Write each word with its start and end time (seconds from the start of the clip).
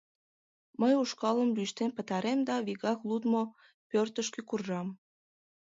Мый 0.81 0.93
ушкалым 1.01 1.49
лӱштен 1.55 1.91
пытарем 1.97 2.39
да 2.47 2.55
вигак 2.65 2.99
лудмо 3.07 3.43
пӧртышкӧ 3.89 4.41
куржам. 4.49 4.87